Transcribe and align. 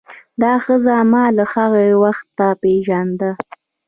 دا 0.41 0.53
ښځه 0.65 0.95
ما 1.11 1.25
له 1.37 1.43
هغه 1.53 1.81
وخته 2.03 2.47
پیژانده. 2.61 3.31